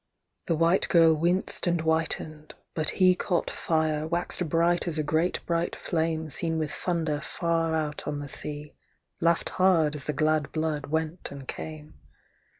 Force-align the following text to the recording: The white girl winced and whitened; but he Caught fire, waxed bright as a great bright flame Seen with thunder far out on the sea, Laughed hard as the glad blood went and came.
The 0.47 0.55
white 0.55 0.89
girl 0.89 1.13
winced 1.13 1.67
and 1.67 1.79
whitened; 1.79 2.55
but 2.73 2.89
he 2.97 3.13
Caught 3.13 3.51
fire, 3.51 4.07
waxed 4.07 4.49
bright 4.49 4.87
as 4.87 4.97
a 4.97 5.03
great 5.03 5.45
bright 5.45 5.75
flame 5.75 6.31
Seen 6.31 6.57
with 6.57 6.71
thunder 6.71 7.21
far 7.21 7.75
out 7.75 8.07
on 8.07 8.17
the 8.17 8.27
sea, 8.27 8.73
Laughed 9.19 9.49
hard 9.61 9.93
as 9.93 10.05
the 10.05 10.13
glad 10.13 10.51
blood 10.51 10.87
went 10.87 11.29
and 11.31 11.47
came. 11.47 11.99